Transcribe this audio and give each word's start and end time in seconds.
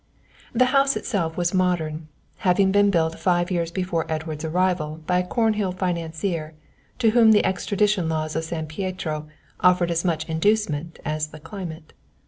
The 0.51 0.65
house 0.73 0.95
itself 0.97 1.37
was 1.37 1.53
modern, 1.53 2.07
having 2.37 2.71
been 2.71 2.89
built 2.89 3.19
five 3.19 3.51
years 3.51 3.69
before 3.71 4.11
Edward's 4.11 4.43
arrival 4.43 5.01
by 5.05 5.19
a 5.19 5.27
Cornhill 5.27 5.71
financier, 5.73 6.55
to 6.97 7.11
whom 7.11 7.31
the 7.33 7.45
extradition 7.45 8.09
laws 8.09 8.35
of 8.35 8.43
San 8.43 8.65
Pietro 8.65 9.27
offered 9.59 9.91
as 9.91 10.03
much 10.03 10.27
inducement 10.27 10.97
as 11.05 11.27
the 11.27 11.39
climate. 11.39 11.93